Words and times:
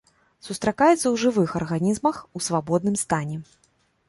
Сустракаецца 0.45 1.01
ў 1.01 1.11
жывых 1.23 1.53
арганізмах 1.61 2.15
у 2.41 2.43
свабодным 2.47 2.95
стане. 3.05 3.37